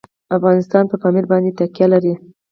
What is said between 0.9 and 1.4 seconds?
پامیر